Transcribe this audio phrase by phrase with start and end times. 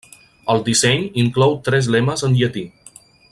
[0.53, 2.65] El disseny inclou tres lemes en llatí.